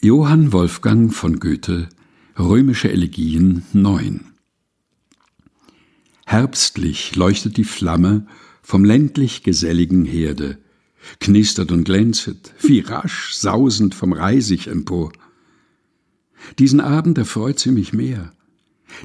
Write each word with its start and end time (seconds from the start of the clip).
Johann 0.00 0.52
Wolfgang 0.52 1.12
von 1.12 1.40
Goethe 1.40 1.88
Römische 2.38 2.88
Elegien 2.88 3.64
9 3.72 4.26
Herbstlich 6.24 7.16
leuchtet 7.16 7.56
die 7.56 7.64
Flamme 7.64 8.24
vom 8.62 8.84
ländlich 8.84 9.42
geselligen 9.42 10.04
Herde, 10.04 10.58
knistert 11.18 11.72
und 11.72 11.82
glänzet, 11.82 12.54
wie 12.60 12.78
rasch 12.78 13.34
sausend 13.34 13.92
vom 13.92 14.12
Reisig 14.12 14.68
empor. 14.68 15.10
Diesen 16.60 16.80
Abend 16.80 17.18
erfreut 17.18 17.58
sie 17.58 17.72
mich 17.72 17.92
mehr, 17.92 18.30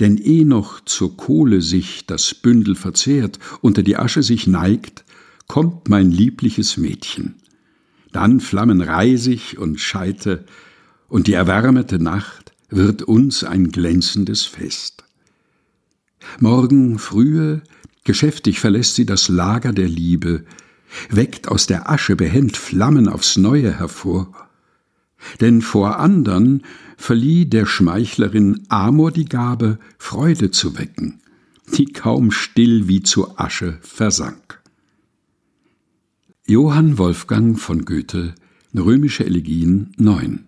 denn 0.00 0.16
eh 0.16 0.46
noch 0.46 0.80
zur 0.86 1.18
Kohle 1.18 1.60
sich 1.60 2.06
das 2.06 2.32
Bündel 2.32 2.76
verzehrt, 2.76 3.38
unter 3.60 3.82
die 3.82 3.98
Asche 3.98 4.22
sich 4.22 4.46
neigt, 4.46 5.04
kommt 5.48 5.90
mein 5.90 6.10
liebliches 6.10 6.78
Mädchen. 6.78 7.34
Dann 8.10 8.40
flammen 8.40 8.80
Reisig 8.80 9.58
und 9.58 9.80
Scheite, 9.80 10.46
und 11.08 11.26
die 11.26 11.32
erwärmete 11.32 11.98
Nacht 11.98 12.52
wird 12.68 13.02
uns 13.02 13.44
ein 13.44 13.70
glänzendes 13.70 14.44
Fest. 14.44 15.04
Morgen 16.38 16.98
frühe, 16.98 17.62
geschäftig 18.04 18.60
verlässt 18.60 18.94
sie 18.94 19.06
das 19.06 19.28
Lager 19.28 19.72
der 19.72 19.88
Liebe, 19.88 20.44
weckt 21.10 21.48
aus 21.48 21.66
der 21.66 21.90
Asche 21.90 22.16
behend 22.16 22.56
Flammen 22.56 23.08
aufs 23.08 23.36
Neue 23.36 23.72
hervor. 23.72 24.48
Denn 25.40 25.62
vor 25.62 25.98
andern 25.98 26.62
verlieh 26.96 27.46
der 27.46 27.66
Schmeichlerin 27.66 28.64
Amor 28.68 29.10
die 29.10 29.24
Gabe, 29.24 29.78
Freude 29.98 30.50
zu 30.50 30.78
wecken, 30.78 31.20
die 31.76 31.86
kaum 31.86 32.30
still 32.30 32.88
wie 32.88 33.02
zu 33.02 33.38
Asche 33.38 33.78
versank. 33.80 34.60
Johann 36.46 36.98
Wolfgang 36.98 37.58
von 37.58 37.84
Goethe 37.84 38.34
Römische 38.74 39.24
Elegien 39.24 39.92
9 39.96 40.47